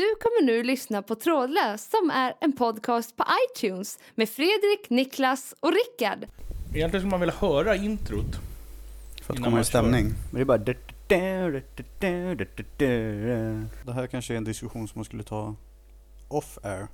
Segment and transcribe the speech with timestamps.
[0.00, 5.54] Du kommer nu lyssna på Trådlös som är en podcast på iTunes med Fredrik, Niklas
[5.60, 6.18] och Rickard.
[6.74, 8.40] Egentligen skulle man vilja höra introt.
[9.22, 10.04] För att komma i stämning.
[10.04, 10.58] Men det är bara...
[13.84, 15.54] Det här kanske är en diskussion som man skulle ta
[16.28, 16.86] off air.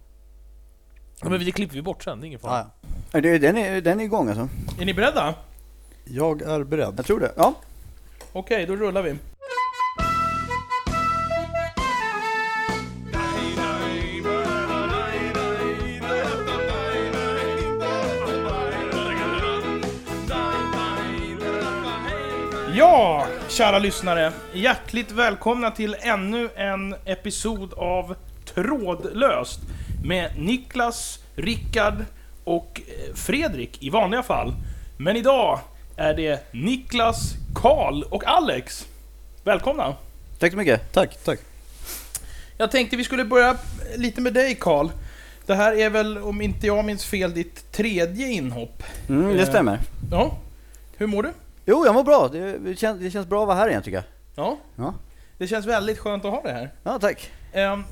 [1.20, 2.70] Ja, men det klipper vi bort sen, det är ingen fara.
[3.12, 3.20] Ja.
[3.20, 4.48] Den är, den är igång alltså.
[4.80, 5.34] Är ni beredda?
[6.04, 6.94] Jag är beredd.
[6.96, 7.32] Jag tror det.
[7.36, 7.54] Ja.
[8.32, 9.16] Okej, då rullar vi.
[23.56, 24.32] Kära lyssnare.
[24.52, 28.14] Hjärtligt välkomna till ännu en episod av
[28.54, 29.60] Trådlöst
[30.04, 32.04] med Niklas, Rickard
[32.44, 34.54] och eh, Fredrik i vanliga fall.
[34.96, 35.60] Men idag
[35.96, 38.86] är det Niklas, Karl och Alex.
[39.44, 39.94] Välkomna!
[40.38, 40.92] Tack så mycket.
[40.92, 41.38] Tack, tack.
[42.58, 43.56] Jag tänkte vi skulle börja
[43.96, 44.88] lite med dig Karl.
[45.46, 48.82] Det här är väl, om inte jag minns fel, ditt tredje inhopp.
[49.08, 49.48] Mm, det Eh.
[49.48, 49.78] stämmer.
[50.10, 50.38] Ja,
[50.96, 51.32] hur mår du?
[51.68, 52.28] Jo, jag mår bra.
[52.28, 54.04] Det, det, känns, det känns bra att vara här igen tycker jag.
[54.36, 54.94] Ja, Ja,
[55.38, 56.70] det känns väldigt skönt att ha det här.
[56.82, 57.30] ja tack.
[57.52, 57.82] Ehm,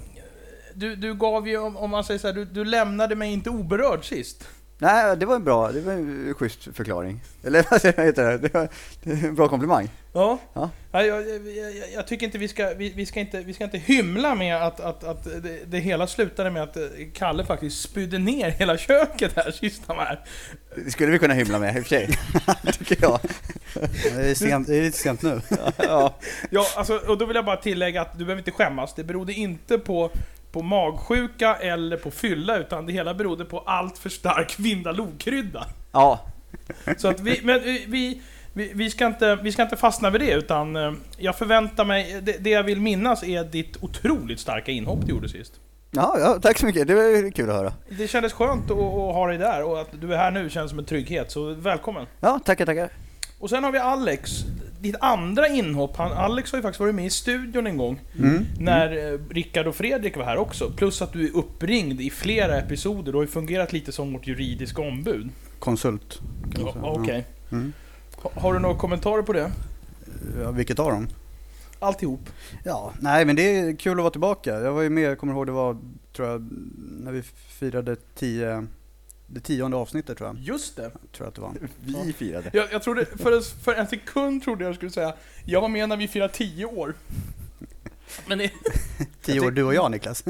[0.75, 3.51] du, du gav ju, om, om man säger så här, du, du lämnade mig inte
[3.51, 4.49] oberörd sist.
[4.79, 7.21] Nej, det var en bra, det var en schysst förklaring.
[7.45, 8.39] Eller vad säger- heter det?
[8.39, 8.69] Det var,
[9.03, 9.89] en bra komplimang.
[10.13, 10.39] Ja.
[10.55, 10.71] Ja.
[10.93, 13.65] Nej, Jag, jag, jag, jag tycker inte vi ska, vi, vi ska inte, vi ska
[13.65, 16.83] inte hymla med att, att, att det, det hela slutade med att eh,
[17.15, 20.21] Kalle faktiskt spydde ner hela köket här sist han var här.
[20.85, 22.19] Det skulle vi kunna hymla med i och för sig.
[22.79, 23.21] tycker jag.
[24.17, 25.41] Det är, sent, det är lite sent nu.
[25.79, 26.15] Ja.
[26.51, 28.95] Ja, alltså, och då vill jag bara tillägga att du behöver inte skämmas.
[28.95, 30.11] Det berodde inte på,
[30.55, 35.67] på magsjuka eller på fylla, utan det hela berodde på allt för stark vindalogkrydda.
[35.93, 36.21] ja.
[36.97, 40.21] Så att vi, men vi, vi, vi, vi, ska inte, vi ska inte fastna vid
[40.21, 42.21] det, utan eh, jag förväntar mig...
[42.23, 45.53] Det, det jag vill minnas är ditt otroligt starka inhopp du gjorde sist.
[45.91, 46.89] Ja, ja, tack så mycket.
[46.89, 47.73] Det var kul att höra.
[47.89, 50.71] Det kändes skönt att, att ha dig där och att du är här nu känns
[50.71, 52.07] som en trygghet, så välkommen.
[52.21, 52.89] Ja, tackar, tackar.
[53.39, 54.31] Och sen har vi Alex,
[54.85, 55.97] ditt andra inhopp.
[55.97, 58.01] Han, Alex har ju faktiskt varit med i studion en gång.
[58.19, 58.45] Mm.
[58.59, 60.71] När eh, Rickard och Fredrik var här också.
[60.71, 63.13] Plus att du är uppringd i flera episoder.
[63.13, 65.29] Du har ju fungerat lite som vårt juridiska ombud.
[65.59, 66.21] Konsult.
[66.55, 66.85] kan man Ja, säga.
[67.03, 67.25] Okej.
[67.53, 67.73] Mm.
[68.17, 69.51] Ha- Har du några kommentarer på det?
[70.43, 71.09] Ja, vilket av dem?
[71.79, 72.21] Alltihop.
[72.65, 74.51] Ja, nej men det är kul att vara tillbaka.
[74.61, 75.77] Jag var ju med, jag kommer ihåg det var,
[76.17, 76.49] tror jag,
[77.01, 77.23] när vi
[77.59, 78.67] firade tio,
[79.27, 80.39] det tionde avsnittet tror jag.
[80.39, 80.91] Just det.
[80.91, 81.53] Tror jag att det var.
[82.05, 82.51] Vi firade.
[82.53, 85.15] Jag, jag trodde, för, en- för en sekund trodde jag skulle säga
[85.45, 86.95] Jag var med när vi firade 10 år.
[88.27, 88.51] Men det,
[89.23, 90.25] Tio år, du och jag Niklas.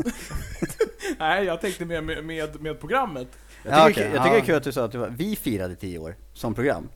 [1.19, 3.28] nej, jag tänkte mer med, med, med programmet.
[3.62, 4.43] Jag tycker, Ja, det kul- jag tycker det ja.
[4.43, 6.88] är kul att du sa att det var, vi firade tio år som program.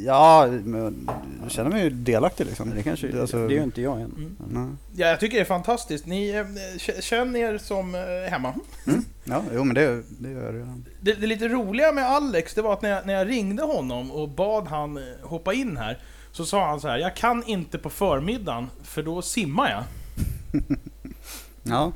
[0.00, 1.10] Ja, men
[1.42, 2.70] jag känner mig ju delaktig liksom.
[2.70, 4.36] Det kanske, alltså- det är ju inte jag än.
[4.50, 4.78] Mm.
[4.96, 6.06] Ja, jag tycker det är fantastiskt.
[6.06, 8.00] Ni eh, känner er som eh,
[8.30, 8.54] hemma.
[9.24, 10.82] Ja, jo men det, det gör jag.
[11.00, 14.10] Det, det lite roliga med Alex, det var att när jag, när jag ringde honom
[14.10, 15.98] och bad han eh, hoppa in här,
[16.32, 19.82] så sa han så här: jag kan inte på förmiddagen, för då simmar jag.
[21.62, 21.92] Ja,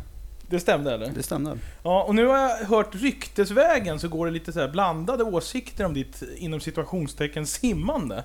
[0.53, 1.09] Det stämde eller?
[1.15, 1.59] det stämde.
[1.83, 5.85] Ja, och nu har jag hört ryktesvägen så går det lite så här blandade åsikter
[5.85, 8.25] om ditt inom situationstecken simmande.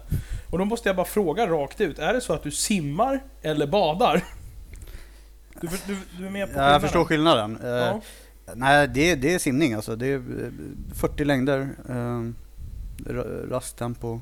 [0.51, 3.67] Och då måste jag bara fråga rakt ut, är det så att du simmar eller
[3.67, 4.23] badar?
[5.61, 7.57] Du, du, du är med på Ja, jag förstår skillnaden.
[7.63, 8.01] Eh, Ja.
[8.55, 9.95] Nej, det, är- det är simning alltså.
[9.95, 10.21] Det är eh,
[10.95, 11.93] 40 längder, eh,
[13.11, 14.21] ra- rasttempo.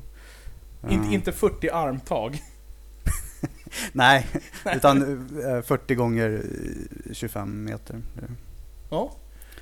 [0.84, 2.42] Eh, Inte, inte 40 armtag.
[3.92, 4.26] Nej,
[4.74, 5.02] utan
[5.56, 6.42] eh, 40 gånger
[7.06, 8.02] eh, 25 meter.
[8.90, 9.10] Ja.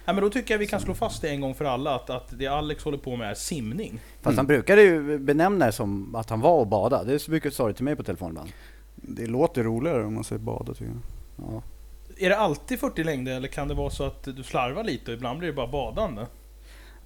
[0.07, 0.13] ja.
[0.13, 2.39] men då tycker jag vi kan slå fast det en gång för alla, att, att
[2.39, 4.01] det Alex håller på med är simning.
[4.23, 4.37] Fast Mm.
[4.37, 7.05] han brukade ju benämna det som att han var och badade.
[7.05, 8.53] Det är så mycket sa det till mig på telefon ibland.
[8.97, 11.01] Det låter roligare om man säger bada tycker jag.
[11.49, 11.63] Ja.
[12.17, 15.17] Är det alltid 40 längder eller kan det vara så att du slarvar lite och
[15.17, 16.27] ibland blir det bara badande?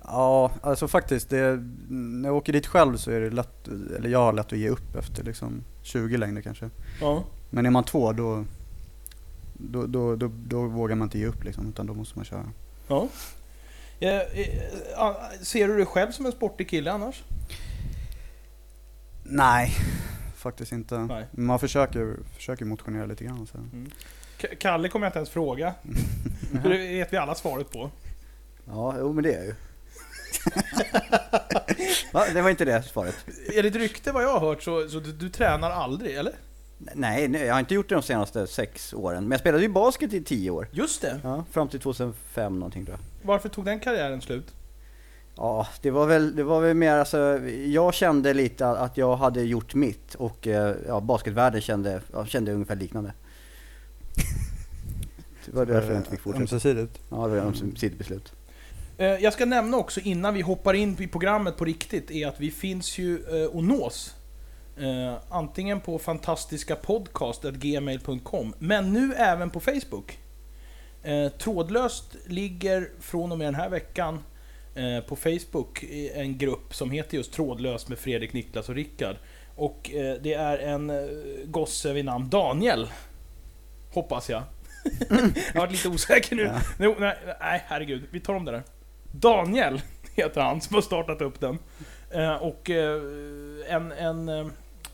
[0.05, 1.31] Ja, alltså faktiskt.
[1.31, 4.59] Det, när jag åker dit själv så är det lätt, eller jag har lätt att
[4.59, 6.71] ge upp efter liksom 20 längder kanske.
[7.01, 7.25] Ja.
[7.51, 8.45] Men är man två då,
[9.55, 12.53] då, då, då, då vågar man inte ge upp liksom, utan då måste man köra.
[12.89, 13.09] ja.
[14.01, 14.21] Eh,
[15.43, 17.23] Ser du dig själv som en sportig kille annars?
[19.25, 19.75] Nej,
[20.37, 20.99] faktiskt inte.
[20.99, 21.27] Nej.
[21.31, 23.47] Man försöker, försöker motionera lite grann.
[23.47, 23.59] Så.
[24.41, 25.75] K- Kalle kommer jag inte ens fråga.
[26.63, 27.91] Det vet vi alla svaret på.
[28.65, 29.55] Ja, jo men det är jag ju.
[32.13, 32.25] Va?
[32.35, 33.17] Det var inte det svaret.
[33.55, 36.33] Enligt rykte vad jag har hört så, så du, du tränar aldrig, eller?
[36.79, 39.23] Nej, nej, jag har inte gjort det de senaste sex åren.
[39.23, 40.69] Men jag spelade ju basket i tio år.
[40.73, 41.21] Just det.
[41.23, 43.29] Ja, fram till 2005 någonting tror jag.
[43.29, 44.55] Varför tog den karriären slut?
[45.37, 49.43] Ja, det var väl, det var väl mer alltså, jag kände lite att jag hade
[49.43, 53.13] gjort mitt och eh, ja, basketvärlden kände, ja, kände ungefär liknande.
[55.51, 56.43] Det var därför jag inte fick fortsätta.
[56.43, 57.01] Ömsesidigt.
[57.11, 58.33] Ja, det var ömsesidigt beslut.
[58.99, 62.41] Eh, Jag ska nämna också innan vi hoppar in i programmet på riktigt är att
[62.41, 64.15] vi finns ju eh, och nås.
[64.79, 70.19] Eh, antingen på fantastiskapodcast.gmail.com men nu även på Facebook.
[71.39, 74.25] Trådlöst ligger från och med den här veckan
[75.09, 75.85] på Facebook
[76.15, 79.17] en grupp som heter just Trådlöst med Fredrik, Niklas och Rickard.
[79.57, 79.91] Och
[80.21, 80.93] det är en
[81.45, 82.89] gosse vid namn Daniel.
[83.93, 84.43] Hoppas jag.
[85.09, 86.51] jag har varit lite osäker nu.
[86.79, 86.95] Ja.
[87.41, 88.03] Nej, herregud.
[88.11, 88.63] Vi tar om det där.
[89.21, 89.81] Daniel
[90.15, 91.59] heter han som har startat upp den.
[92.11, 93.03] Eh, och eh,
[93.69, 94.47] en, en, eh,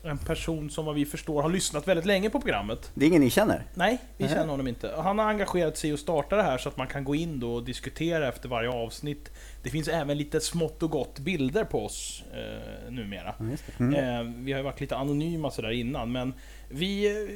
[0.03, 2.91] en person som vad vi förstår har lyssnat väldigt länge på programmet.
[2.93, 3.63] Det är ingen ni känner?
[3.73, 4.93] Nej, vi känner honom inte.
[4.97, 7.39] Han har engagerat sig i att starta det här så att man kan gå in
[7.39, 9.31] då och diskutera efter varje avsnitt.
[9.63, 13.35] Det finns även lite smått och gott bilder på oss eh, numera.
[13.79, 13.95] Mm.
[13.95, 16.33] Eh, vi har ju varit lite anonyma sådär innan, men
[16.69, 17.27] vi är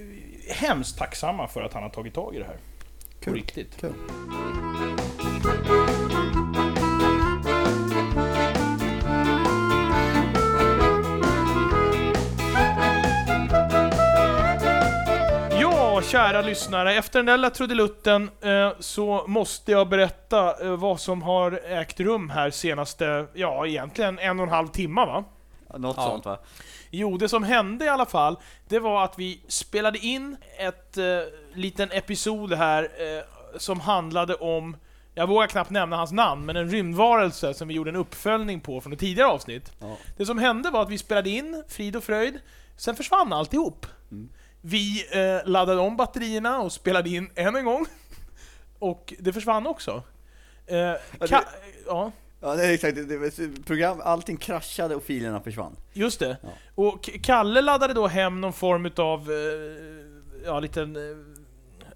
[0.53, 2.57] hemskt tacksamma för att han har tagit tag i det här.
[3.19, 3.33] På Kul.
[3.33, 3.77] riktigt.
[3.77, 3.93] Kul.
[16.11, 16.93] Kära lyssnare.
[16.93, 21.99] Efter den där lilla trudelutten eh, så måste jag berätta eh, vad som har ägt
[21.99, 25.23] rum här senaste, ja egentligen en och en halv timme va?
[25.77, 26.03] Något Ja.
[26.03, 26.39] sånt va?
[26.89, 31.03] Jo, det som hände i alla fall, det var att vi spelade in ett eh,
[31.53, 33.23] liten episod här eh,
[33.57, 34.77] som handlade om,
[35.13, 38.81] jag vågar knappt nämna hans namn, men en rymdvarelse som vi gjorde en uppföljning på
[38.81, 39.71] från ett tidigare avsnitt.
[39.79, 39.97] Ja.
[40.17, 42.39] Det som hände var att vi spelade in Frid och Fröjd,
[42.77, 43.85] sen försvann alltihop.
[44.11, 44.29] Mm.
[44.61, 47.85] Vi eh, laddade om batterierna och spelade in än en gång.
[48.79, 49.91] Och det försvann också.
[49.91, 51.43] Eh, det- ka-
[51.87, 52.11] ja,
[52.41, 52.95] Ja, det är exakt.
[52.95, 55.75] Det, det, program, allting kraschade och filerna försvann.
[55.93, 56.37] just det.
[56.43, 56.49] Ja.
[56.75, 61.01] Och Kalle laddade då hem någon form utav, eh, ja, liten, eh,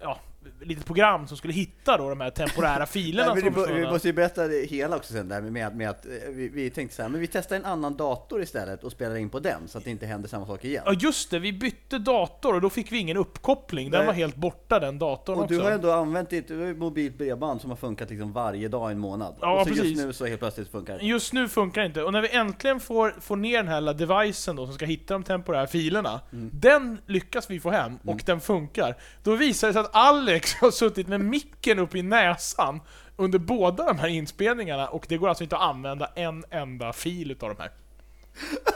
[0.00, 0.18] ja,
[0.64, 3.82] litet program som skulle hitta då de här temporära filerna Nej, vi försvann.
[3.82, 6.70] måste ju berätta det hela också sen där med, att- med att eh, vi, vi
[6.70, 9.68] tänkte så här, men vi testar en annan dator istället och spelar in på den
[9.68, 10.82] så att det inte händer samma sak igen.
[10.86, 13.90] Ja just det, vi bytte dator och då fick vi ingen uppkoppling.
[13.90, 14.06] Den Nej.
[14.06, 15.54] var helt borta den datorn Och också.
[15.54, 18.98] du har ändå använt ditt mobilt bredband som har funkat liksom varje dag i en
[18.98, 19.34] månad.
[19.40, 19.84] Ja, och så precis.
[19.90, 21.04] just nu så helt plötsligt funkar det.
[21.04, 23.92] Just nu funkar det inte, och när vi äntligen får, får ner den här lilla
[23.92, 26.50] devicen då som ska hitta de temporära filerna, Mm.
[26.52, 28.94] den lyckas vi få hem, och den funkar.
[29.22, 32.80] Då visar det sig att Alex har suttit med micken upp i näsan
[33.16, 37.30] under båda de här inspelningarna, och det går alltså inte att använda en enda fil
[37.30, 37.70] utav de här.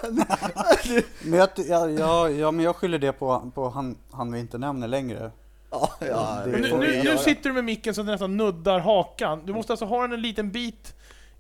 [1.23, 4.59] Men jag, ja, ja, ja, men jag skyller det på, på han, han vi inte
[4.59, 5.31] nämner längre.
[5.71, 9.47] Ja, ja, nu, nu, nu sitter du med micken så att den nästan nuddar hakan.
[9.47, 10.95] Du måste alltså ha den en liten bit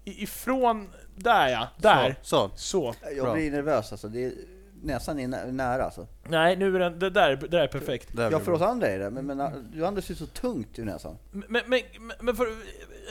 [0.04, 0.88] ifrån...
[1.14, 2.16] Där ja, där.
[2.22, 2.50] Så.
[2.54, 2.94] Så.
[3.16, 3.34] Jag Bra.
[3.34, 4.08] blir nervös alltså.
[4.08, 4.32] Det är,
[4.82, 6.06] näsan är nä- nära alltså.
[6.28, 6.98] Nej, nu är den...
[6.98, 8.08] Det där, det där är perfekt.
[8.16, 10.84] Där Ja, för oss andra är det, men, men du andas ju så tungt ur
[10.84, 11.18] näsan.
[11.30, 11.80] Men, men, men,
[12.20, 12.50] men för att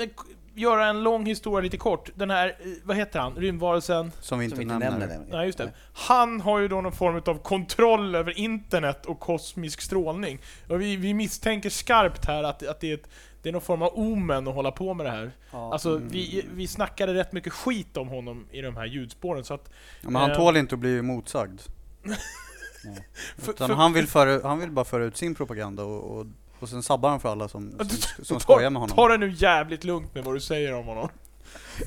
[0.02, 0.10] eh,
[0.56, 2.10] göra en lång historia lite kort.
[2.16, 2.54] Den här, eh,
[2.84, 3.36] vad heter han?
[3.36, 4.12] Rymdvarelsen?
[4.22, 5.08] Som vi inte Som vi inte nämner.
[5.08, 5.38] nämner.
[5.38, 5.72] Nej, just det.
[5.94, 10.40] Han har ju då någon form av kontroll över internet och kosmisk strålning.
[10.70, 13.10] Och vi, vi misstänker skarpt här att, att det, är ett,
[13.42, 15.32] det är någon form av omen att hålla på med det här.
[15.52, 15.74] Ja.
[15.74, 19.70] Alltså, vi, vi snackade rätt mycket skit om honom i de här ljudspåren, så att...
[20.02, 20.38] Ja, men han Eh.
[20.38, 21.62] tål inte att bli motsagd.
[23.38, 26.26] För, Utan för- han, vill föra, han vill bara föra ut sin propaganda och, och,
[26.60, 27.72] och sen sabbar han för alla som,
[28.16, 28.96] som, som skojar med honom.
[28.96, 31.10] Ta det nu jävligt lugnt med vad du säger om honom.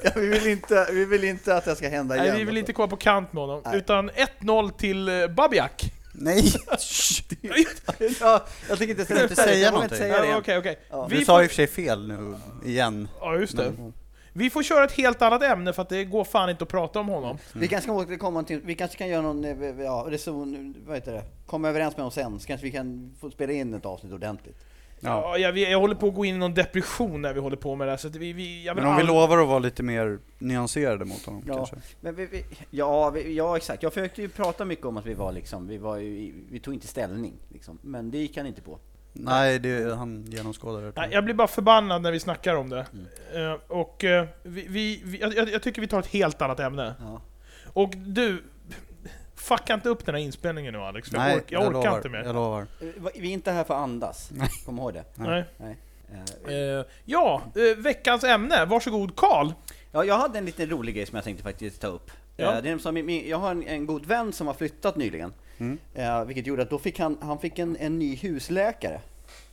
[0.04, 2.28] Ja, vi, vill inte, vi vill inte att det ska hända igen.
[2.28, 3.62] Nej, vi vill inte komma på kant med honom.
[3.64, 3.78] Nej.
[3.78, 5.92] Utan 1-0 till eh, Babiak.
[6.20, 6.52] Nej!
[8.20, 9.84] ja, jag tänker inte säga, inte säga jag någonting.
[9.84, 10.38] inte säga det Ja, igen.
[10.38, 10.78] Okej, okej.
[10.90, 11.06] Ja.
[11.06, 12.34] Vi Du sa får- i och för sig fel nu,
[12.68, 13.08] igen.
[13.20, 13.72] Ja, just det.
[13.78, 13.92] Men-
[14.32, 17.00] Vi får köra ett helt annat ämne för att det går fan inte att prata
[17.00, 17.38] om honom.
[17.52, 21.12] Vi kanske kan återkomma till, vi kanske kan göra någon, eh, ja, reson, vad heter
[21.12, 21.22] det?
[21.46, 24.56] Komma överens med oss sen, så kanske vi kan få spela in ett avsnitt ordentligt.
[25.00, 25.38] Ja.
[25.38, 27.74] Ja, jag, jag håller på att gå in i någon depression när vi håller på
[27.76, 29.82] med det här, så att vi, vi, Men om vi all- lovar att vara lite
[29.82, 31.54] mer nyanserade mot honom Ja.
[31.54, 31.76] kanske.
[32.00, 33.82] Men vi, vi, ja, vi, ja, exakt.
[33.82, 36.74] Jag försökte ju prata mycket om att vi var liksom, vi var ju, vi tog
[36.74, 37.78] inte ställning liksom.
[37.82, 38.78] Men det gick han inte på.
[39.12, 40.92] Nej, det, han genomskådar det.
[40.96, 42.86] Nej, jag blir bara förbannad när vi snackar om det.
[43.32, 43.50] Mm.
[43.52, 46.94] Eh, och eh, vi, vi, vi, jag, jag tycker vi tar ett helt annat ämne.
[47.00, 47.20] Ja.
[47.72, 48.42] Och du,
[49.40, 51.96] fucka inte upp den här inspelningen nu Alex, för Nej, jag, ork, jag orkar lovar,
[51.96, 52.22] inte mer.
[52.24, 52.66] Jag lovar.
[52.80, 54.30] Eh, Vi är inte här för att andas,
[54.66, 55.04] kom ihåg det.
[55.14, 55.44] Nej.
[55.56, 55.76] Nej.
[56.48, 58.64] Eh, ja, eh, veckans ämne.
[58.64, 59.52] Varsågod Karl.
[59.92, 62.10] Ja, jag hade en liten rolig grej som jag tänkte faktiskt ta upp.
[62.36, 62.56] Ja.
[62.56, 65.32] Eh, Det är som jag har en, en god vän som har flyttat nyligen.
[65.58, 66.26] Mm.
[66.26, 69.00] Vilket gjorde att då fick han, han fick en, en ny husläkare.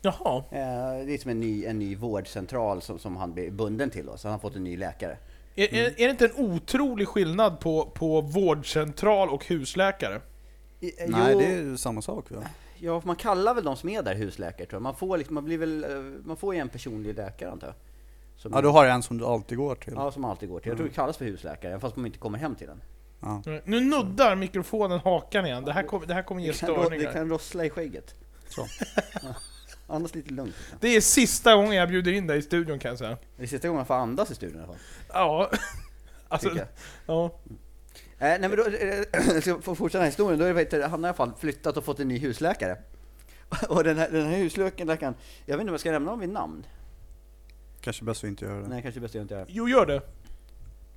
[0.01, 0.44] Jaha.
[0.51, 4.17] Det är som en ny, en ny vårdcentral som, som han blir bunden till då,
[4.17, 5.17] så han har fått en ny läkare.
[5.59, 10.21] Är, är, är det inte en otrolig skillnad på, på vårdcentral och husläkare?
[10.79, 12.43] I, eh, Nej, jo, det är ju samma sak va?
[12.79, 14.81] Ja, man kallar väl de som är där husläkare tror jag.
[14.81, 15.89] Man får, liksom, man blir väl, eh,
[16.25, 17.75] man får ju en personlig läkare antar jag.
[18.37, 19.93] Som, Ja, du har en som du alltid går till.
[19.95, 20.69] ja, som alltid går till.
[20.69, 22.81] Jag tror det kallas för husläkare, fast man inte kommer hem till den.
[23.21, 23.41] Ja.
[23.65, 25.65] Nu nuddar mikrofonen hakan igen.
[25.65, 27.11] Det här kommer, det här kommer ge Det kan, ro- det störningar.
[27.13, 28.15] kan rossla i skägget.
[28.49, 28.65] Så.
[29.88, 30.56] Andas lite lugnt.
[30.79, 33.17] Det är sista gången jag bjuder in dig i studion kan jag säga.
[33.38, 34.82] Det är sista gången man får andas i studion i alla fall.
[35.10, 35.51] Ja.
[36.29, 36.67] Alltså, tycker jag.
[37.06, 37.39] ja.
[38.20, 40.53] Eh, nej men då, eh, jag ska få fortsätta den här historien, då är det,
[40.53, 42.77] vet du, han har i alla fall flyttat och fått en ny husläkare.
[43.70, 45.15] Och den här, den här husläkaren,
[45.46, 46.65] jag vet inte om jag ska nämna honom vid namn?
[47.82, 48.67] Kanske bäst att inte göra det.
[48.67, 49.46] Nej, kanske bäst att jag inte gör.
[49.50, 50.01] Jo, gör det.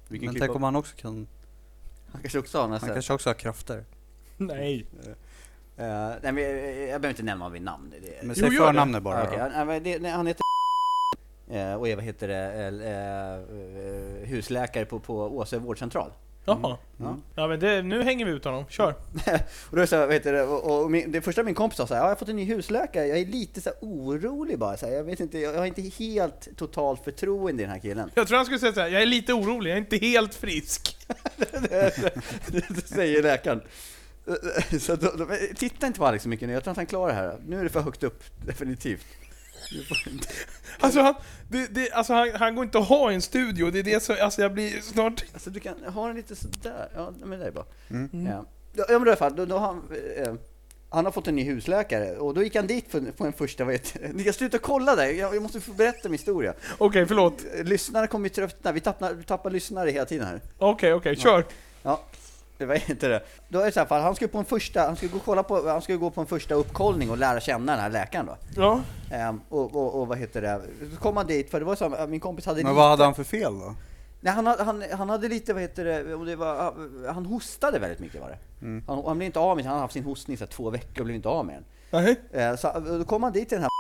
[0.09, 1.29] Men tänk om han också kan...
[2.13, 3.85] Han kanske också har några Han kanske också har krafter.
[4.37, 4.87] Nej.
[5.81, 7.91] Eh, nej men jag, jag behöver inte nämna honom vid namn.
[7.91, 8.57] Det, det, Men säg det.
[8.57, 9.39] förnamnet bara.
[9.39, 10.43] Han- han- det, nej, han heter
[11.51, 16.11] eh, och är vad heter det, eh, eh, husläkare på, på Åsö vårdcentral.
[16.45, 16.77] Jaha.
[16.97, 17.17] Ja.
[17.35, 18.65] Ja men det, nu hänger vi ut honom.
[18.69, 18.89] Kör.
[19.71, 21.77] Och då det så här, vad heter det, och, och min, det första min kompis
[21.77, 23.79] sa så här, ja, jag har fått en ny husläkare, jag är lite så här
[23.81, 27.73] orolig bara, så här, jag vet inte, jag har inte helt totalt förtroende i den
[27.75, 28.11] här killen.
[28.15, 30.97] Jag tror han skulle säga såhär, jag är lite orolig, jag är inte helt frisk.
[31.69, 33.61] det säger läkaren.
[34.81, 37.09] Så då, då, titta inte på Alex så mycket nu, jag tror att han klarar
[37.09, 37.39] det här.
[37.47, 39.07] Nu är det för högt upp, definitivt.
[40.81, 41.15] Alltså, han,
[41.49, 44.03] det, det, alltså han, han går inte att ha i en studio, det är det
[44.03, 45.25] som, alltså jag blir snart...
[45.33, 47.67] Alltså du kan ha den lite sådär, ja men det är bra.
[47.91, 48.27] Mm.
[48.27, 48.45] Ja.
[48.75, 49.83] Ja men i alla fall, då, då har han,
[50.17, 50.35] eh,
[50.89, 53.65] han har fått en ny husläkare och då gick han dit för, på en första,
[53.65, 54.13] vad heter det?
[54.13, 56.55] Ni kan sluta kolla där, jag, jag måste få berätta min historia.
[56.79, 57.45] Okej, förlåt.
[57.55, 60.41] Eh, Lyssnarna kommer ju tröttna, vi tappar, vi tappar lyssnare hela tiden här.
[60.59, 61.45] Okej, okej, kör.
[61.83, 62.05] Ja,
[62.61, 63.23] det var inte det.
[63.49, 65.69] Då är det så här, han skulle på en första, han skulle gå kolla på,
[65.69, 68.37] han skulle gå på en första uppkollning och lära känna den här läkaren då.
[68.57, 68.81] Ja.
[69.11, 70.61] Ehm, och, och, och vad heter det,
[70.95, 72.91] så kom han dit, för det var så här, min kompis hade Men lite- vad
[72.91, 73.75] hade han för fel då?
[74.21, 76.75] Nej, han, han, han hade lite, vad heter det, och det var,
[77.13, 78.39] han hostade väldigt mycket var det.
[78.67, 78.85] Mm.
[78.87, 81.01] Han, han blev inte av med han hade haft sin hostning så här, två veckor
[81.01, 81.65] och blev inte av med den.
[82.03, 82.21] Nej.
[82.33, 83.71] Eh, så, då kom han dit till den här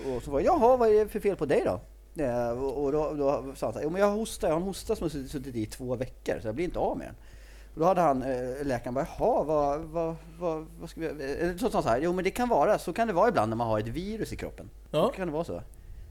[0.10, 1.80] och, och så var jaha, vad är det för fel på dig då?
[2.22, 4.60] Eh, och, och då, då sa han så här, jo men jag hostar, jag har
[4.60, 7.14] en hosta som har suttit i två veckor så jag blir inte av med den.
[7.74, 11.06] Då hade han, eh, läkaren bara, jaha, vad, vad, vad, vad ska vi,
[11.42, 13.28] eh, så sa han så här, jo men det kan vara, så kan det vara
[13.28, 14.70] ibland när man har ett virus i kroppen.
[14.90, 14.98] Ja.
[14.98, 15.62] Då kan det vara så.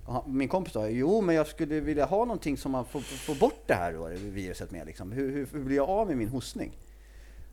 [0.08, 3.36] Han, min kompis sa, jo men jag skulle vilja ha någonting som man får, får
[3.36, 5.12] bort det här då, viruset med liksom.
[5.12, 6.78] Hur, hur, hur blir jag av med min hostning?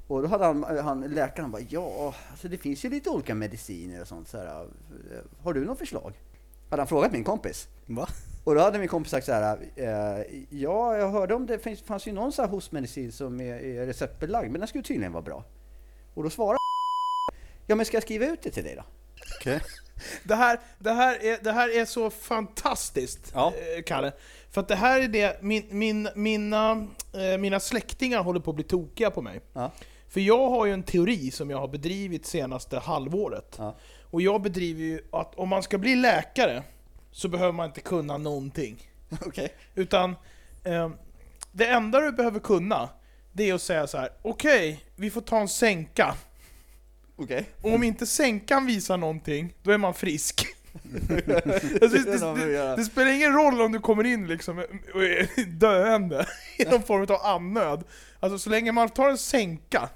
[0.09, 4.01] Och då hade han, han läkaren bara, ja, alltså det finns ju lite olika mediciner
[4.01, 6.13] och sånt så här, eh, Har du något förslag?
[6.71, 7.69] Hade han frågat min kompis.
[7.87, 8.09] Va?
[8.47, 11.83] Och då hade min kompis sagt så här, eh, ja, jag hörde om det finns,
[11.83, 15.23] fanns ju någon så här hostmedicin som är, är receptbelagd, men den skulle tydligen vara
[15.23, 15.45] bra.
[16.15, 16.59] Och då svarade
[17.67, 18.85] ja men ska jag skriva ut det till dig då?
[19.41, 19.61] Okej.
[20.25, 23.53] Det här, det, här är, det här är så fantastiskt, Ja.
[23.77, 24.13] eh, Kalle.
[24.51, 28.57] För att det här är det, min, min, mina, eh, mina släktingar håller på att
[28.57, 29.41] bli tokiga på mig.
[29.53, 29.71] Ja.
[30.09, 33.55] För jag har ju en teori som jag har bedrivit senaste halvåret.
[33.59, 33.77] Ja.
[34.11, 36.63] Och jag bedriver ju att om man ska bli läkare
[37.17, 38.91] så behöver man inte kunna någonting.
[39.27, 39.49] Okej.
[39.75, 40.17] Utan
[40.65, 40.91] eh,
[41.53, 42.89] det enda du behöver kunna,
[43.33, 46.15] det är att säga så här: okej, vi får ta en sänka.
[47.17, 47.45] Okej.
[47.63, 50.47] Och om inte sänkan visar någonting, då är man frisk.
[50.83, 51.37] Det
[51.83, 54.59] Alltså, det, det, det spelar ingen roll om du kommer in liksom
[54.95, 56.27] och är döende
[56.59, 57.85] i någon form av andnöd.
[58.21, 59.89] Alltså så länge man tar en sänka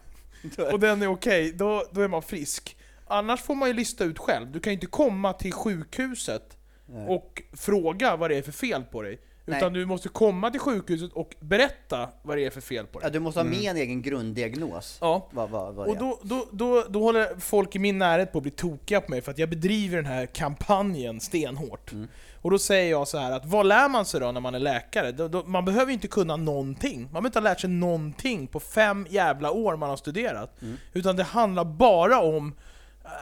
[0.72, 2.76] och den är okej, då, då är man frisk.
[3.06, 4.52] Annars får man ju lista ut själv.
[4.52, 6.56] Du kan ju inte komma till sjukhuset
[6.92, 7.08] Nej.
[7.08, 9.18] och fråga vad det är för fel på dig.
[9.44, 9.58] Nej.
[9.58, 13.02] Utan du måste komma till sjukhuset och berätta vad det är för fel på Ja,
[13.02, 13.12] dig.
[13.12, 14.98] du måste ha med en egen grunddiagnos.
[15.00, 15.28] Ja.
[15.30, 18.42] Vad, vad, vad Och då, då, då, då håller folk i min närhet på att
[18.42, 21.92] bli tokiga på mig för att jag bedriver den här kampanjen stenhårt.
[21.92, 22.08] Mm.
[22.42, 24.58] Och då säger jag så här att vad lär man sig då när man är
[24.58, 25.12] läkare?
[25.12, 27.02] Då, då, man behöver ju inte kunna någonting.
[27.02, 30.62] Man behöver inte ha lärt sig någonting på fem jävla år man har studerat.
[30.62, 30.76] Mm.
[30.92, 32.54] Utan det handlar bara om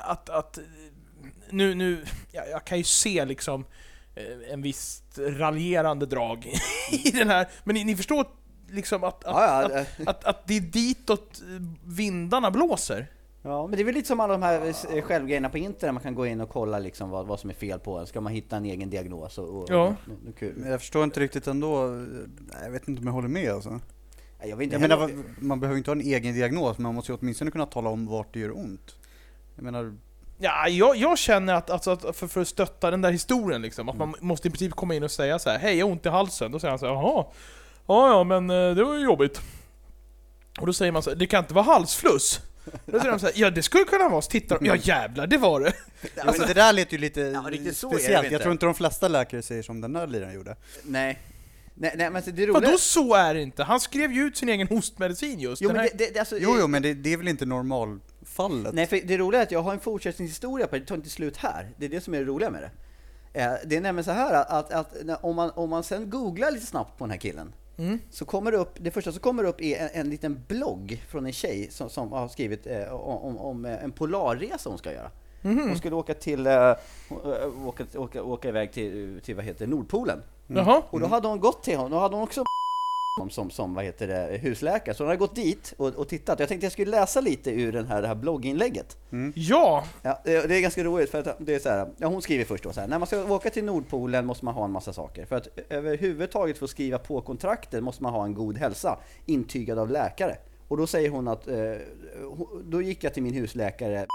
[0.03, 0.59] att, att
[1.51, 3.65] nu, nu, jag, jag kan ju se liksom
[4.15, 6.47] eh, en viss raljerande drag
[7.05, 8.27] i den här, men ni, ni förstår
[8.71, 13.07] liksom att, att, Ja, att ja, att, att det är ditåt eh, vindarna blåser.
[13.43, 16.03] ja, men det är väl lite som alla de här eh, självgrejerna på internet, man
[16.03, 18.07] kan gå in och kolla liksom vad, vad som är fel på en.
[18.07, 19.49] Ska man hitta en egen diagnos och...
[19.63, 19.87] och Ja.
[19.87, 20.55] och- och- kul.
[20.57, 21.87] Men jag förstår inte riktigt ändå.
[21.87, 23.71] Nej, Jag vet inte om jag håller med alltså.
[24.41, 26.95] Nej, Jag vet inte Jag menar, man behöver inte ha en egen diagnos, men man
[26.95, 28.97] måste ju åtminstone kunna tala om vart det gör ont.
[29.55, 29.97] Jag menar,
[30.41, 33.89] Ja, jag, jag känner att, alltså, att för, för att stötta den där historien liksom,
[33.89, 34.19] att man Mm.
[34.27, 36.53] måste i princip komma in och säga så här: hej jag har ont i halsen.
[36.53, 37.25] Då säger han så här, jaha,
[37.87, 39.41] ja ja men eh, det var ju jobbigt.
[40.61, 42.41] Och då säger man så här, det kan inte vara halsfluss.
[42.87, 45.27] Då säger de så här, ja det skulle kunna vara, så tittar de, ja jävlar
[45.27, 45.73] det var det.
[46.23, 48.25] alltså, det där lät ju lite Ja, speciellt.
[48.25, 48.35] inte.
[48.35, 50.57] Jag tror inte de flesta läkare säger som den där liraren gjorde.
[50.83, 51.19] Nej.
[51.81, 52.53] Nej, nej men det roliga...
[52.53, 53.63] Vadå så är det inte?
[53.65, 55.63] Han skrev ju ut sin egen hostmedicin just.
[55.63, 57.47] Jo men här, det, det, det, alltså, Jo, jo, men det, det är väl inte
[57.47, 58.75] normal fallet.
[58.75, 61.11] Nej, för det roliga är att jag har en fortsättningshistoria på det, det tar inte
[61.11, 61.71] slut här.
[61.77, 62.71] Det är det som är det roliga med det.
[63.41, 66.51] Eh, Det är nämligen så här att, att, att om, man, om man sen googlar
[66.51, 67.53] lite snabbt på den här killen
[68.11, 71.27] så kommer det upp, det första som kommer upp är en, en liten blogg från
[71.27, 75.11] en tjej som, som har skrivit eh, om, om, eh, en polarresa hon ska göra.
[75.43, 76.77] Hon skulle åka till, eh, eh,
[77.67, 80.23] åka, åka, åka iväg till, till vad heter Nordpolen.
[80.47, 80.83] Jaha.
[80.91, 82.45] Och då hade hon gått till honom, då hade hon också
[83.19, 84.95] som, som, som vad heter det, husläkare.
[84.95, 86.41] Så hon hade gått dit och, och tittat.
[86.41, 88.97] Jag tänkte jag skulle läsa lite ur den här, det här blogginlägget.
[89.35, 89.85] Ja.
[90.03, 92.45] Ja, det det är ganska roligt för att det är så här, ja, hon skriver
[92.45, 94.93] först då så här, när man ska åka till Nordpolen måste man ha en massa
[94.93, 95.27] saker.
[95.27, 99.91] För att överhuvudtaget få skriva på kontraktet måste man ha en god hälsa, intygad av
[99.91, 100.37] läkare.
[100.69, 101.57] Och då säger hon att, eh,
[102.65, 104.07] då gick jag till min husläkare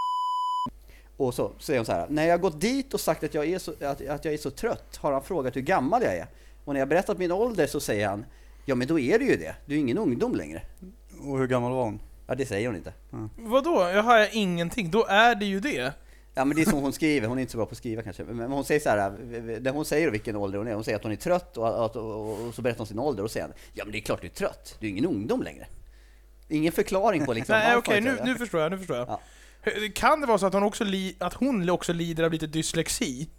[1.17, 3.59] och så säger hon så här, när jag gått dit och sagt att jag, är
[3.59, 6.27] så, att, att jag är så trött har han frågat hur gammal jag är.
[6.65, 8.25] Och när jag berättat min ålder så säger han,
[8.65, 10.61] ja men då är du ju det, du är ingen ungdom längre.
[11.21, 11.99] Och hur gammal var hon?
[12.27, 12.93] Ja det säger hon inte.
[13.37, 13.89] Vadå?
[13.93, 14.91] Jag har ingenting.
[14.91, 15.93] Då är det ju det.
[16.35, 18.01] Ja men det är som hon skriver, hon är inte så bra på att skriva
[18.01, 18.23] kanske.
[18.23, 20.95] Men hon säger så här, det hon säger och vilken ålder hon är, hon säger
[20.95, 23.49] att hon är trött och, och, och, och så berättar hon sin ålder och säger
[23.73, 25.67] ja men det är klart du är trött, du är ingen ungdom längre.
[26.49, 28.71] Ingen förklaring på liksom Nej, okej, nu, nu förstår jag.
[28.71, 29.07] Nu förstår jag.
[29.07, 29.19] Ja.
[29.95, 33.29] Kan det vara så att hon, också li, att hon också lider av lite dyslexi?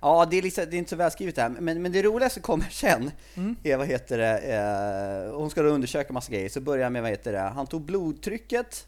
[0.00, 2.40] Ja, det är, liksom, det är inte så välskrivet det här, men, men det roligaste
[2.40, 3.10] kommer sen.
[3.34, 3.56] Mm.
[3.62, 7.02] Är, vad heter det, eh, hon ska då undersöka massa grejer, så börjar han med,
[7.02, 8.86] vad heter det, han tog blodtrycket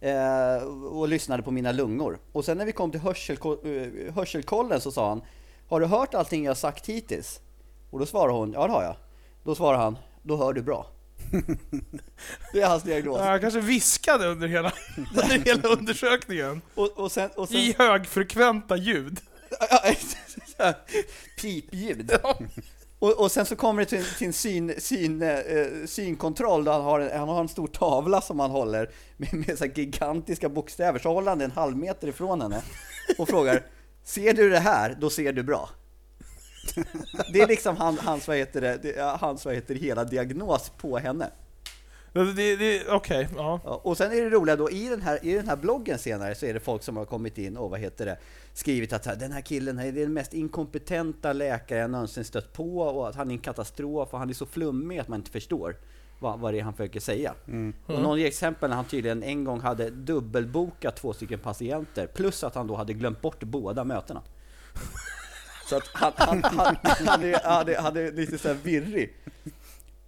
[0.00, 2.18] eh, och lyssnade på mina lungor.
[2.32, 5.22] Och sen när vi kom till hörselko- eh, hörselkollen så sa han,
[5.68, 7.40] har du hört allting jag sagt hittills?
[7.90, 8.96] Och då svarar hon, ja det har jag.
[9.44, 10.86] Då svarar han, då hör du bra.
[12.52, 13.18] det är hans diagnos.
[13.20, 14.72] Ja, jag kanske viskade under hela,
[15.22, 16.62] under hela undersökningen.
[16.74, 19.20] Och, och sen, och sen, I högfrekventa ljud.
[21.40, 22.12] Pipljud.
[22.98, 26.82] Och, och sen så kommer det till, till en syn, syn, eh, synkontroll där han
[26.82, 30.98] har, en, han har en stor tavla som han håller med, med så gigantiska bokstäver.
[30.98, 32.62] Så håller han den en halv meter ifrån henne
[33.18, 33.62] och frågar
[34.04, 35.68] Ser du det här, då ser du bra.
[37.32, 40.98] Det är liksom han, hans, vad heter det, hans, vad heter det, hela diagnos på
[40.98, 41.30] henne.
[42.24, 43.60] Det, det, det, Okej, ja.
[43.64, 46.34] Ja, och sen är det roliga då, i den, här, i den här bloggen senare
[46.34, 48.18] så är det folk som har kommit in och vad heter det,
[48.52, 52.78] skrivit att här, den här killen är den mest inkompetenta läkare jag någonsin stött på
[52.78, 55.76] och att han är en katastrof och han är så flummig att man inte förstår
[56.18, 57.34] vad, vad det är han försöker säga.
[57.86, 62.44] Och någon ger exempel när han tydligen en gång hade dubbelbokat två stycken patienter plus
[62.44, 64.22] att han då hade glömt bort båda mötena.
[65.68, 69.14] Så att han, han, han, han, hade, hade, hade lite så här virrig.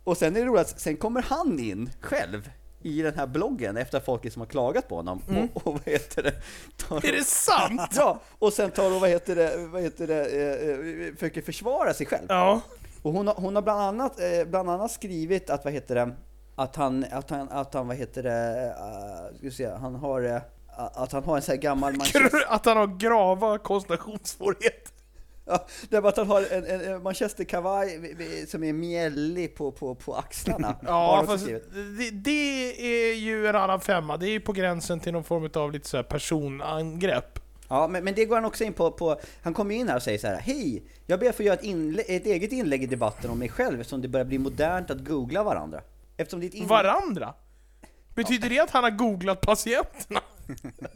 [0.08, 2.50] Och sen är det roligt att sen kommer han in själv
[2.82, 6.22] i den här bloggen efter folket som har klagat på honom och, och vad heter
[6.22, 6.34] det?
[6.76, 7.92] Tar, Är det sant?
[7.96, 11.94] Ja, och sen tar och vad heter det, vad heter det, eh, eh, försöker försvara
[11.94, 12.26] sig själv.
[12.28, 12.60] Ja.
[13.02, 16.12] Och hon har, hon har bland, annat, eh, bland annat skrivit att, vad heter det,
[16.54, 18.74] att han, att han, att han vad heter det,
[19.32, 20.40] uh, ska se, han har, eh,
[20.76, 24.97] att han har en sån här gammal Manchester, Att han har grava koncentrationssvårigheter.
[25.48, 28.16] Ja, det är bara att han har en, en, Manchester-kavaj
[28.48, 30.76] som är mjällig på, på, på axlarna.
[30.86, 34.16] Ja, fast det, det är ju en annan femma.
[34.16, 37.38] Det är ju på gränsen till någon form av lite så personangrepp.
[37.68, 40.02] Ja, men, men det går han också in på, på han kommer in här och
[40.02, 40.82] säger så här, Hej!
[41.06, 43.80] Jag ber att få göra ett, inlä- ett eget inlägg i debatten om mig själv
[43.80, 45.80] eftersom det börjar bli modernt att googla varandra.
[46.16, 46.68] Eftersom ditt inlägg...
[46.68, 47.34] Varandra?
[48.14, 50.20] Betyder det att han har googlat patienterna?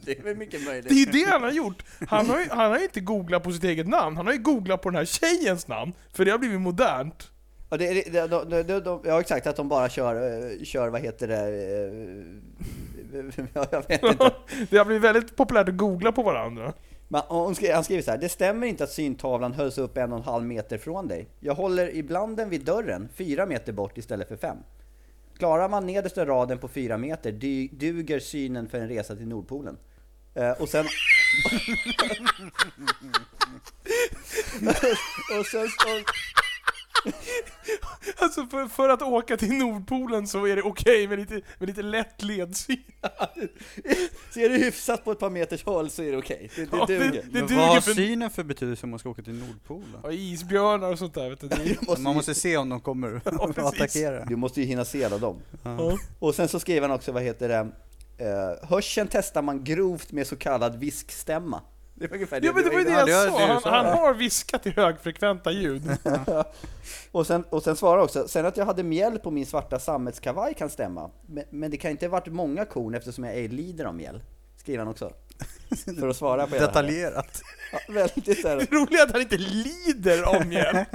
[0.05, 0.89] Det är väl mycket möjligt.
[0.89, 1.83] Det är det han har gjort.
[2.07, 4.39] Han har ju han har ju inte googlat på sitt eget namn, han har ju
[4.39, 5.93] googlat på den här tjejens namn.
[6.13, 7.29] För det har blivit modernt.
[7.69, 10.89] Ja, det, det, de, de, de, de, ja exakt, att de bara kör, eh, kör
[10.89, 11.43] vad heter det, eh,
[13.53, 14.31] ja, jag vet inte.
[14.69, 16.73] Det har blivit väldigt populärt att googla på varandra.
[17.07, 20.11] Men hon skri, han skriver så här, det stämmer inte att syntavlan hölls upp en
[20.11, 21.27] och en halv meter från dig.
[21.39, 24.57] Jag håller ibland den vid dörren, fyra meter bort istället för fem.
[25.43, 29.77] Klarar man nedersta raden på fyra meter dy, duger synen för en resa till Nordpolen.
[30.35, 30.85] Eh, och sen...
[35.39, 36.03] och sen och,
[38.17, 41.81] Alltså för, för att åka till Nordpolen så är det okej med, lite, med lite
[41.81, 42.77] lätt ledsyn.
[44.33, 46.49] Ser du hyfsat på ett par meters håll så är det okej.
[46.55, 47.11] Det, det Ja, det- duger.
[47.11, 49.95] det- Men duger vad har för- synen för betydelse om man ska åka till Nordpolen?
[50.03, 51.47] Och isbjörnar och sånt där vet du.
[51.47, 53.73] Det- Man måste se om de kommer Ja, och precis.
[53.81, 54.25] attackera.
[54.25, 55.41] Du måste ju hinna se alla dem.
[55.63, 55.97] Ja.
[56.19, 57.67] Och sen så skriver han också, vad heter det,
[58.25, 61.61] eh, hörseln testar man grovt med så kallad viskstämma.
[61.95, 63.75] Det var ungefär Ja men det var ju det Ja, jag det var sa, det
[63.75, 65.81] han, han har viskat i högfrekventa ljud.
[67.11, 70.53] och, sen, och sen svarar också, sen att jag hade mjäll på min svarta sammetskavaj
[70.53, 71.11] kan stämma.
[71.25, 74.21] Men, men det kan inte ha varit många korn eftersom jag ej lider av mjäll.
[74.57, 75.13] Skriver han också.
[75.99, 76.59] För att svara på det.
[76.59, 77.41] Detaljerat.
[77.71, 78.55] Ja, väldigt så här.
[78.69, 80.85] Det roliga är att han inte lider av mjäll.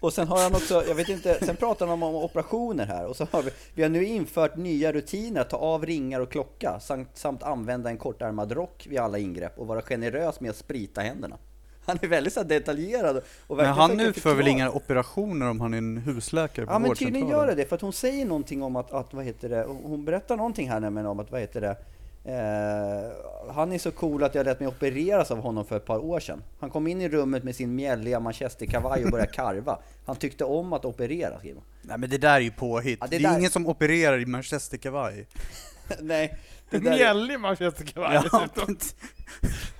[0.00, 3.16] Och sen har han också, jag vet inte, sen pratar han om operationer här och
[3.16, 6.80] så har vi, vi har nu infört nya rutiner att ta av ringar och klocka
[6.80, 11.00] samt, samt använda en kortärmad rock vid alla ingrepp och vara generös med att sprita
[11.00, 11.36] händerna.
[11.84, 15.78] Han är väldigt så detaljerad och Men han utför väl inga operationer om han är
[15.78, 17.48] en husläkare på Ja men tydligen vårdcentralen?
[17.48, 20.04] gör det det, för att hon säger någonting om att, att vad heter det, hon
[20.04, 21.76] berättar någonting här nämligen om att, vad heter det,
[22.24, 25.98] eh, han är så cool att jag lät mig opereras av honom för ett par
[25.98, 26.42] år sedan.
[26.60, 29.78] Han kom in i rummet med sin mjälliga manchesterkavaj och började karva.
[30.06, 31.62] Han tyckte om att operera, skriver.
[31.82, 32.98] Nej men det där är ju påhitt.
[33.00, 35.26] Ja, det, det är där- ingen som opererar i manchesterkavaj.
[36.00, 36.38] Nej,
[36.70, 38.64] det där är, Mjällig manchesterkavaj Ja, dessutom.
[38.66, 38.76] men-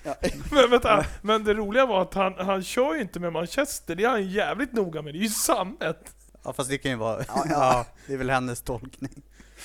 [0.05, 0.14] ja,
[0.53, 4.05] Men vänta, men det roliga var att han, han kör ju inte med manchester, det
[4.05, 6.14] är han jävligt noga med, det är ju sammet.
[6.44, 7.87] ja fast det kan ju vara, Ja, ja, ja.
[8.07, 9.22] det är väl hennes tolkning.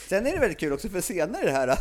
[0.09, 1.77] Sen är det väldigt kul också för senare i det här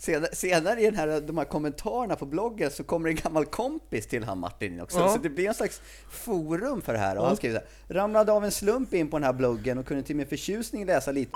[0.00, 4.06] Senare, senare i den här, de här kommentarerna på bloggen så kommer en gammal kompis
[4.06, 4.98] till han Martin in också.
[4.98, 5.08] Ja.
[5.08, 5.80] Så det blir en slags
[6.10, 7.18] forum för det här.
[7.18, 9.86] Och han skriver så här, ramlade av en slump in på den här bloggen och
[9.86, 11.30] kunde till min förtjusning läsa lite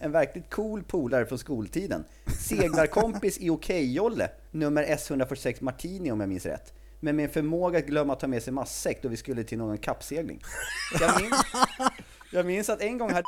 [0.00, 2.04] en verkligt cool polare från skoltiden.
[2.40, 6.72] Seglarkompis i Okej-Jolle, nummer S146 Martini om jag minns rätt.
[7.00, 9.58] Men med en förmåga att glömma att ta med sig matsäck då vi skulle till
[9.58, 10.40] någon kappsegling.
[11.00, 11.42] Jag minns,
[12.32, 13.24] jag minns att en gång hade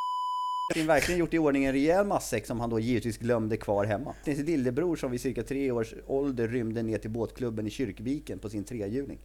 [0.70, 4.14] Martin verkligen gjort i ordning en rejäl matsäck som han då givetvis glömde kvar hemma.
[4.24, 8.48] Sin lillebror som vid cirka tre års ålder rymde ner till båtklubben i Kyrkviken på
[8.48, 9.18] sin trehjuling.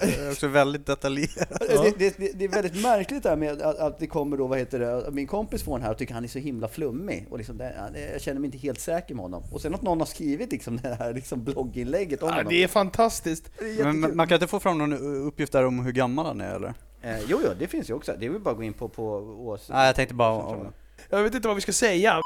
[0.00, 1.60] Det är också väldigt detaljerat.
[1.68, 4.58] Det, det, det, det är väldigt märkligt där med att, att det kommer då, vad
[4.58, 7.26] heter det, min kompis får den här och tycker han är så himla flummig.
[7.30, 7.74] Och liksom det,
[8.12, 9.42] jag känner mig inte helt säker med honom.
[9.52, 12.52] Och sen att någon har skrivit liksom det här liksom blogginlägget om Ja, honom.
[12.52, 13.50] det är fantastiskt.
[13.58, 14.92] Det är Men man kan inte få fram någon
[15.26, 16.74] uppgift där om hur gammal han är eller?
[17.04, 18.16] Eh, jo, jo, det finns ju också.
[18.18, 19.04] Det är väl bara att gå in på, på
[19.38, 19.68] Ås...
[19.68, 20.72] Nej jag tänkte bara om,
[21.10, 22.20] Jag vet inte vad vi ska säga.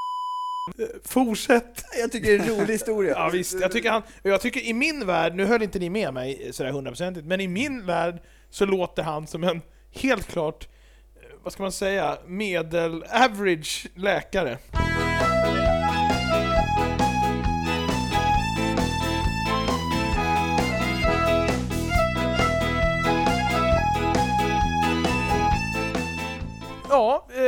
[1.04, 1.84] Fortsätt.
[2.00, 3.12] Jag tycker det är en rolig historia.
[3.16, 6.14] Ja visst, jag tycker han, jag tycker i min värld, nu höll inte ni med
[6.14, 8.18] mig sådär hundraprocentigt, men i min värld
[8.50, 10.68] så låter han som en helt klart,
[11.16, 14.58] eh, vad ska man säga, medel, average läkare.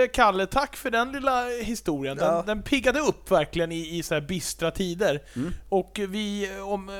[0.08, 2.16] Kalle, tack för den lilla historien.
[2.16, 2.42] Den, Ja.
[2.46, 5.22] den piggade upp verkligen i, i så här bistra tider.
[5.36, 5.52] Mm.
[5.68, 6.94] Och vi, eh, om, eh,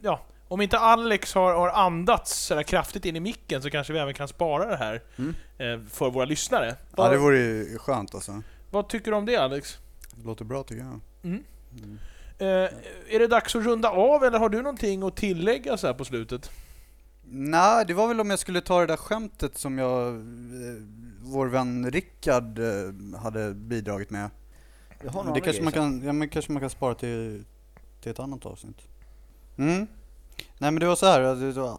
[0.00, 3.92] ja, om inte Alex har, har andats så där kraftigt in i micken så kanske
[3.92, 5.34] vi även kan spara det här Mm.
[5.58, 6.66] eh, för våra lyssnare.
[6.68, 8.42] Ja Vad, det vore ju skönt alltså.
[8.70, 9.78] vad tycker du om det Alex?
[10.14, 11.00] Det låter bra tycker jag.
[12.38, 12.70] Eh,
[13.08, 16.04] är det dags att runda av eller har du någonting att tillägga så här på
[16.04, 16.50] slutet?
[17.28, 20.20] Nej, det var väl om jag skulle ta det där skämtet som jag, eh,
[21.26, 24.30] vår vän Rickard eh, hade bidragit med.
[25.04, 27.44] Jag har det kanske man, kan, ja, men kanske man kan spara till,
[28.00, 28.78] till ett annat avsnitt.
[29.56, 29.86] Mm.
[30.58, 31.78] Nej men det var så här, var-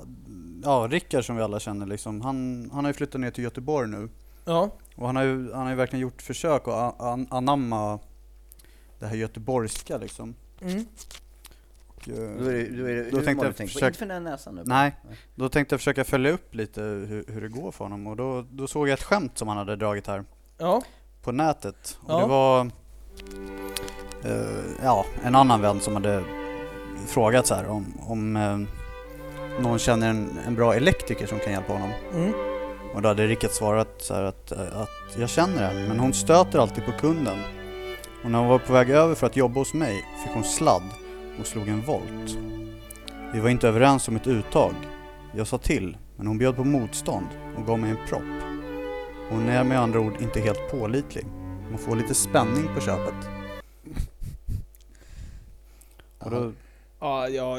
[0.63, 3.89] ja Rickard som vi alla känner liksom, han, han har ju flyttat ner till Göteborg
[3.89, 4.09] nu.
[4.45, 4.69] Ja.
[4.95, 7.99] Och han har ju, han har ju verkligen gjort försök att anamma
[8.99, 10.35] det här göteborgska liksom.
[10.61, 10.85] Mm.
[12.11, 14.23] Och, eh, Då är det, då är det Då tänkte jag försöka- Inte för den
[14.23, 14.63] näsan nu.
[14.65, 14.95] Nej,
[15.35, 18.45] då tänkte jag försöka följa upp lite hur, hur det går för honom och då,
[18.51, 20.23] då såg jag ett skämt som han hade dragit här
[20.57, 20.83] Ja.
[21.23, 21.97] på nätet.
[22.01, 22.19] Och Ja.
[22.19, 22.61] det var
[24.23, 26.23] eh, ja, en annan vän som hade
[27.07, 28.57] frågat så här om, om eh,
[29.61, 31.89] någon känner en, en bra elektriker som kan hjälpa honom.
[32.13, 32.33] Mm.
[32.95, 34.89] Och då hade Rickard svarat så här att, att
[35.19, 37.37] jag känner en, men hon stöter alltid på kunden.
[38.23, 40.83] Och när hon var på väg över för att jobba hos mig fick hon sladd
[41.39, 42.37] och slog en volt.
[43.33, 44.73] Vi var inte överens om ett uttag.
[45.35, 48.43] Jag sa till, men hon bjöd på motstånd och gav mig en propp.
[49.29, 51.25] Hon är med andra ord inte helt pålitlig.
[51.69, 53.15] Man får lite spänning på köpet.
[56.19, 56.51] Och då,
[56.99, 57.57] Ja, ja,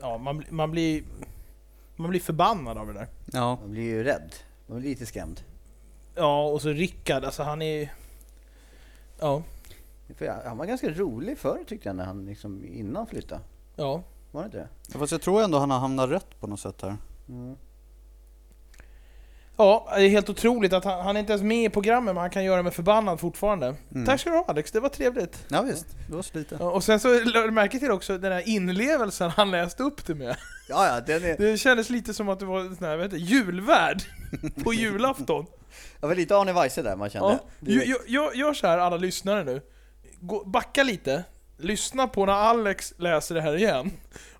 [0.00, 1.02] ja man, blir- man blir...
[1.96, 3.06] Man blir förbannad av det där.
[3.32, 4.34] ja, Man blir ju rädd.
[4.66, 5.40] Man blir lite skrämd.
[6.14, 7.92] Ja, och så Rickard, alltså han är...
[9.20, 9.42] Ja,
[10.18, 13.40] För jag- han var ganska rolig förr tyckte jag när han liksom innan flyttade.
[13.76, 14.02] ja.
[14.32, 14.98] Var det inte det?
[14.98, 16.96] fast jag tror ändå han har hamnat rätt på något sätt här.
[17.28, 17.56] Mm.
[19.56, 22.20] Ja, det är helt otroligt att han, han är inte ens med i programmet men
[22.20, 23.74] han kan göra mig förbannad fortfarande.
[23.94, 24.06] Mm.
[24.06, 25.44] Tack ska du ha Alex, det var trevligt.
[25.48, 26.56] Ja visst, det var så lite.
[26.60, 30.06] Ja, Och sen så lade du märke till också den här inlevelsen han läste upp
[30.06, 30.36] det med.
[30.68, 31.36] Ja, ja, den är...
[31.38, 34.02] Det kändes lite som att det var sån här, heter det, julvärd
[34.64, 35.46] på julafton.
[36.00, 37.38] Det var lite Arne Weise där man kände.
[37.60, 37.68] Ja.
[37.72, 39.60] Gör, gör, gör så här alla lyssnare nu.
[40.20, 41.24] Gå, backa lite,
[41.56, 43.90] lyssna på när Alex läser det här igen.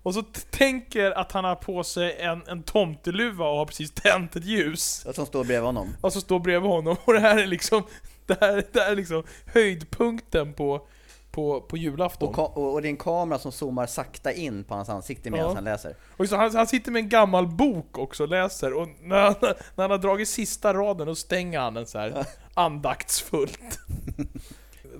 [0.03, 4.35] Och så tänker att han har på sig en, en tomteluva och har precis tänt
[4.35, 5.05] ett ljus.
[5.13, 5.89] Som står bredvid honom.
[6.01, 7.83] Och så står bredvid honom och det här är liksom,
[8.25, 10.87] det här, det här är liksom höjdpunkten på,
[11.31, 12.35] på, på julafton.
[12.35, 15.47] Och, och, och det är en kamera som zoomar sakta in på hans ansikte medan
[15.49, 15.55] Ja.
[15.55, 15.95] han läser.
[16.17, 19.35] Och så han, han sitter med en gammal bok också och läser, och när han,
[19.41, 23.79] när han har dragit sista raden, då stänger han den så här andaktsfullt.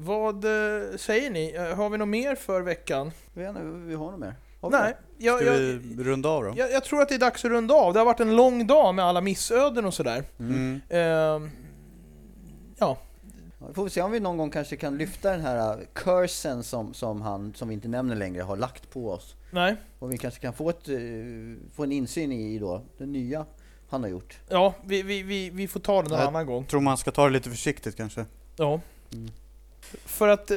[0.04, 1.54] Vad eh, säger ni?
[1.56, 3.12] Eh, Har vi något mer för veckan?
[3.34, 4.36] Vi, vet inte, vi har något mer?
[4.62, 6.54] Har vi Nej, jag, Ska jag, vi runda av då?
[6.56, 7.94] jag, jag tror att det är dags att runda av.
[7.94, 10.24] Det har varit en lång dag med alla missöden och sådär.
[10.40, 10.82] Mm.
[10.90, 11.50] Ehm,
[12.78, 12.98] ja,
[13.68, 16.94] Vi får se om vi någon gång kanske kan lyfta den här uh, cursen som,
[16.94, 19.36] som han, som vi inte nämner längre, har lagt på oss.
[19.52, 19.76] nej.
[20.00, 20.96] Och vi kanske kan få, ett, eh,
[21.76, 23.46] få en insyn i då, det nya
[23.90, 24.38] han har gjort.
[24.50, 26.66] Ja, vi, vi, vi, vi får ta någon Jag annan gång.
[26.66, 28.26] Tror man ska ta det lite försiktigt kanske.
[28.56, 28.80] Ja.
[30.06, 30.52] För att,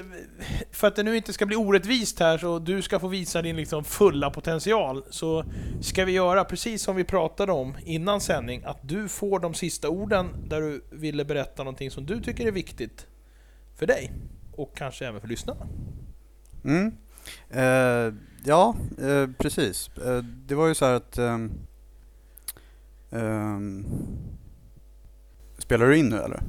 [0.71, 3.57] för att det nu inte ska bli orättvist här så du ska få visa din
[3.57, 5.45] liksom fulla potential så
[5.81, 9.89] ska vi göra precis som vi pratade om innan sändning att du får de sista
[9.89, 13.07] orden där du ville berätta någonting som du tycker är viktigt
[13.77, 14.13] för dig
[14.53, 15.67] och kanske även för lyssnarna.
[16.65, 16.93] Mm.
[17.51, 19.91] Eh, ja, eh, precis.
[19.97, 21.19] Eh, det var ju så här att...
[21.19, 21.53] Ehm,
[23.11, 23.87] ehm,
[25.59, 26.43] spelar du in nu eller?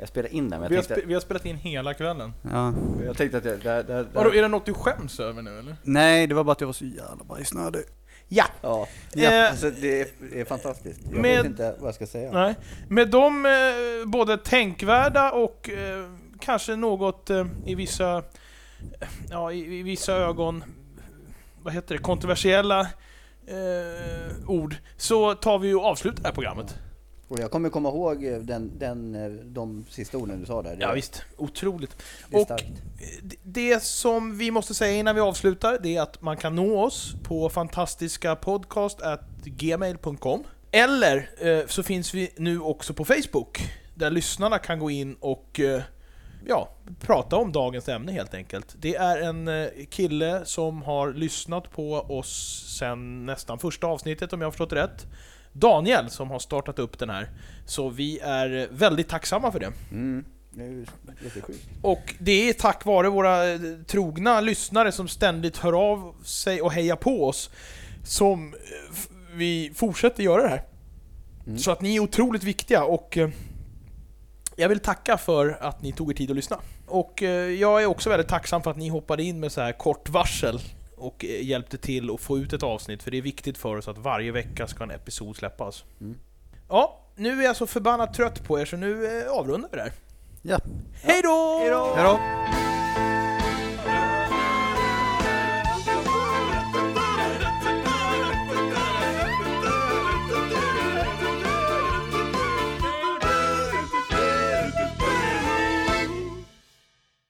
[0.00, 1.94] Jag spelar in den, men Vi jag har, tänkte, spe, vi har spelat in hela
[1.94, 2.32] kvällen.
[2.42, 2.74] Ja.
[3.06, 5.58] jag tänkte att jag, där, där, Vadå, där, är det något du skäms över nu
[5.58, 5.76] eller?
[5.82, 7.82] Nej, det var bara att jag var så jävla bajsnödig.
[8.28, 8.44] Ja!
[8.62, 8.86] Ja,
[9.16, 11.00] Eh, alltså, det, är, det är fantastiskt.
[11.10, 12.32] Jag med- vet inte vad jag ska säga.
[12.32, 12.54] Nej.
[12.88, 13.52] Med de eh,
[14.06, 16.04] både tänkvärda och eh,
[16.40, 18.22] kanske något eh, i vissa
[19.30, 20.64] ja, i, i vissa ögon
[21.62, 22.80] vad heter det, kontroversiella
[23.46, 26.74] eh, ord så tar vi och avslutar det här programmet.
[27.30, 30.76] Och jag kommer komma ihåg eh, den, den, eh, de sista orden du sa där.
[30.80, 31.96] Ja, visst, otroligt.
[32.30, 32.48] det och-.
[33.22, 36.84] D- Det som vi måste säga innan vi avslutar, det är att man kan nå
[36.84, 43.60] oss på fantastiskapodcast.gmail.com Eller eh, så finns vi nu också på Facebook,
[43.94, 45.82] där lyssnarna kan gå in och eh,
[46.46, 46.68] ja,
[47.00, 48.74] prata om dagens ämne helt enkelt.
[48.78, 54.40] Det är en eh, kille som har lyssnat på oss sen nästan första avsnittet om
[54.40, 55.06] jag har förstått rätt.
[55.52, 57.28] Daniel som har startat upp den här.
[57.66, 59.72] Så vi är väldigt tacksamma för det.
[59.90, 60.24] Mm.
[60.50, 60.84] Det.
[61.82, 66.72] Och det är tack vare våra eh, trogna lyssnare som ständigt hör av sig och
[66.72, 67.50] hejar på oss
[68.04, 68.60] som eh,
[69.34, 70.62] vi fortsätter göra det här.
[71.46, 71.58] Mm.
[71.58, 73.30] Så att ni är otroligt viktiga och eh,
[74.56, 76.58] jag vill tacka för att ni tog er tid att lyssna.
[76.86, 77.22] Och
[77.58, 80.60] jag är också väldigt tacksam för att ni hoppade in med så här kort varsel
[81.00, 83.88] och eh, hjälpte till att få ut ett avsnitt, för det är viktigt för oss
[83.88, 85.84] att varje vecka ska en episod släppas.
[86.00, 86.16] Mm.
[86.68, 89.82] Ja, nu är jag så förbannat trött på er så nu eh, avrundar vi det
[89.82, 89.92] här.
[90.42, 90.58] Ja.
[91.02, 91.58] Hej då!
[91.60, 91.92] Hej då!
[91.94, 92.69] Hej då!